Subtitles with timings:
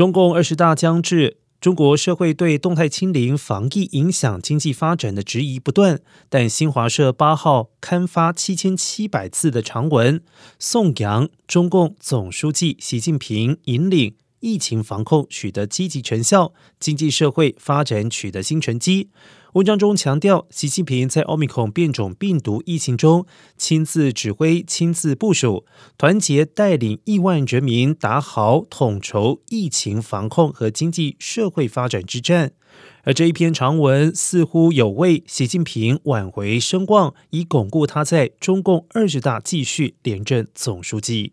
[0.00, 6.00] 中共二十大将至，中国社会对动态清零防疫影响经济发展的质疑不断。
[6.30, 10.22] 但新华社八号刊发七千七百字的长文，
[10.58, 19.10] 颂扬中共总书记习近平引领疫情防控取得积极成效，经济社会发展取得新成绩。
[19.54, 23.26] 文章中强调，习近平在奥密克戎变种病毒疫情中
[23.56, 25.64] 亲自指挥、亲自部署，
[25.98, 32.52] 团结带领亿万人民打好统筹疫情防控和经济社会发展之战。
[33.02, 41.32] 而这一篇长文似乎有为习近平挽回声望，以巩固他在中共二十大继续连任总书记。